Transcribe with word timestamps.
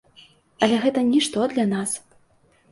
Але 0.67 0.79
гэта 0.85 1.05
нішто 1.11 1.39
для 1.53 1.69
нас. 1.77 1.97